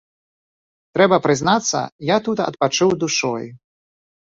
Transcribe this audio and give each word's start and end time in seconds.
Трэба 0.95 1.21
прызнацца, 1.27 1.85
я 2.15 2.19
тут 2.31 2.45
адпачыў 2.49 2.89
душой. 3.09 3.51